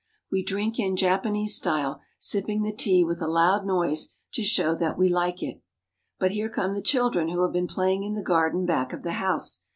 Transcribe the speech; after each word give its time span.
We 0.31 0.41
drink 0.43 0.79
in 0.79 0.95
Japanese 0.97 1.55
style, 1.57 2.01
sipping 2.17 2.63
the 2.63 2.73
tea 2.73 3.03
with 3.03 3.21
a 3.21 3.27
loud 3.27 3.67
noise 3.67 4.09
to 4.33 4.41
show 4.41 4.73
that 4.73 4.97
we 4.97 5.09
like 5.09 5.43
it. 5.43 5.61
But 6.17 6.31
here 6.31 6.49
come 6.49 6.73
the 6.73 6.81
children 6.81 7.29
who 7.29 7.43
have 7.43 7.53
been 7.53 7.67
playing 7.67 8.03
in 8.03 8.15
the 8.15 8.23
garden 8.23 8.65
back 8.65 8.93
of 8.93 9.03
the 9.03 9.11
house. 9.21 9.61